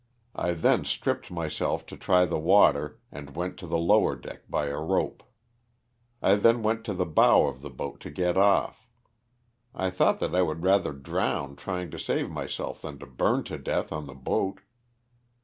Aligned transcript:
I 0.33 0.53
then 0.53 0.83
stripped 0.83 1.29
myself 1.29 1.85
to 1.85 1.95
try 1.95 2.25
the 2.25 2.39
water 2.39 2.97
and 3.11 3.35
went 3.35 3.57
to 3.57 3.67
the 3.67 3.77
lower 3.77 4.15
deck 4.15 4.49
by 4.49 4.65
a 4.65 4.79
rope. 4.79 5.21
I 6.23 6.33
then 6.37 6.63
went 6.63 6.83
to 6.85 6.95
the 6.95 7.05
bow 7.05 7.45
of 7.45 7.61
the 7.61 7.69
boat 7.69 7.99
to 7.99 8.09
get 8.09 8.35
off. 8.35 8.87
I 9.75 9.91
thought 9.91 10.19
that 10.19 10.33
I 10.33 10.41
would 10.41 10.63
rather 10.63 10.91
drown 10.91 11.55
trying 11.55 11.91
to 11.91 11.99
save 11.99 12.31
myself 12.31 12.81
than 12.81 12.97
to 12.97 13.05
burn 13.05 13.43
to 13.43 13.59
death 13.59 13.91
on 13.93 14.07
the 14.07 14.15
boat. 14.15 14.61